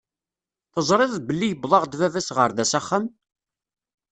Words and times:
Teẓriḍ 0.73 1.13
belli 1.27 1.47
yiweḍ-aɣ-d 1.49 1.93
baba-s 1.99 2.29
ɣer 2.37 2.49
da 2.57 2.65
s 2.71 2.73
axxam? 2.79 3.05